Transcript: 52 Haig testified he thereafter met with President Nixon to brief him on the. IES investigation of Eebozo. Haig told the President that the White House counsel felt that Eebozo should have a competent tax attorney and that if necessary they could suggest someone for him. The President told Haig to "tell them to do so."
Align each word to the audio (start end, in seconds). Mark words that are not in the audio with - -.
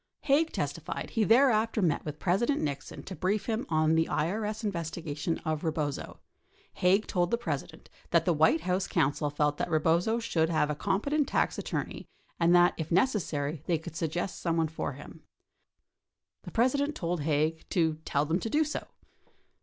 52 0.23 0.33
Haig 0.33 0.51
testified 0.51 1.09
he 1.11 1.23
thereafter 1.23 1.79
met 1.79 2.03
with 2.03 2.17
President 2.17 2.59
Nixon 2.59 3.03
to 3.03 3.15
brief 3.15 3.45
him 3.45 3.67
on 3.69 3.93
the. 3.93 4.09
IES 4.09 4.63
investigation 4.63 5.37
of 5.45 5.61
Eebozo. 5.61 6.17
Haig 6.73 7.05
told 7.05 7.29
the 7.29 7.37
President 7.37 7.87
that 8.09 8.25
the 8.25 8.33
White 8.33 8.61
House 8.61 8.87
counsel 8.87 9.29
felt 9.29 9.57
that 9.57 9.69
Eebozo 9.69 10.19
should 10.19 10.49
have 10.49 10.71
a 10.71 10.75
competent 10.75 11.27
tax 11.27 11.59
attorney 11.59 12.07
and 12.39 12.55
that 12.55 12.73
if 12.77 12.91
necessary 12.91 13.61
they 13.67 13.77
could 13.77 13.95
suggest 13.95 14.41
someone 14.41 14.69
for 14.69 14.93
him. 14.93 15.21
The 16.45 16.51
President 16.51 16.95
told 16.95 17.21
Haig 17.21 17.63
to 17.69 17.99
"tell 18.03 18.25
them 18.25 18.39
to 18.39 18.49
do 18.49 18.63
so." 18.63 18.87